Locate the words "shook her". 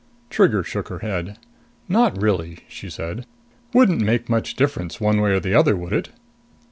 0.63-0.97